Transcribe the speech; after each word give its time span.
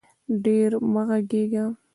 ډېر 0.43 0.69
مه 0.93 1.01
غږېږه 1.09 1.65